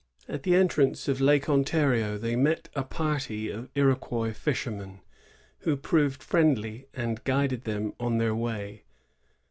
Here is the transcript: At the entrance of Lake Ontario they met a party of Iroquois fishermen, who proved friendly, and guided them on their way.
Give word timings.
At 0.27 0.41
the 0.41 0.55
entrance 0.55 1.07
of 1.07 1.21
Lake 1.21 1.47
Ontario 1.47 2.17
they 2.17 2.35
met 2.35 2.69
a 2.75 2.81
party 2.81 3.51
of 3.51 3.69
Iroquois 3.75 4.33
fishermen, 4.33 5.01
who 5.59 5.77
proved 5.77 6.23
friendly, 6.23 6.87
and 6.95 7.23
guided 7.23 7.65
them 7.65 7.93
on 7.99 8.17
their 8.17 8.33
way. 8.33 8.83